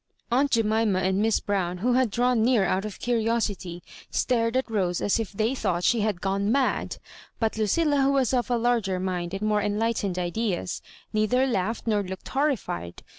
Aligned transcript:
Aunt 0.31 0.49
Jemima 0.49 0.97
and 0.97 1.19
Miss 1.21 1.39
Brown, 1.39 1.77
who 1.77 1.93
had 1.93 2.09
drawn 2.09 2.41
near 2.41 2.65
out 2.65 2.85
of 2.85 2.97
curiosity, 2.99 3.83
stared 4.09 4.57
at 4.57 4.67
Rose 4.67 4.99
as 4.99 5.19
if 5.19 5.31
they 5.31 5.53
though 5.53 5.79
she 5.79 6.01
had 6.01 6.21
gone 6.21 6.51
mad; 6.51 6.97
but 7.39 7.55
Lucilla, 7.55 8.01
who 8.01 8.13
was 8.13 8.33
of 8.33 8.49
a 8.49 8.57
larger 8.57 8.99
mind 8.99 9.33
and 9.35 9.43
more 9.43 9.61
enlightened 9.61 10.17
ideas; 10.17 10.81
neither 11.13 11.45
laughed 11.45 11.85
nor 11.85 12.01
looked 12.01 12.29
horrified. 12.29 13.03